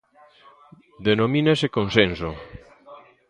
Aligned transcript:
Denomínase 1.07 1.67
Consenso. 1.77 2.29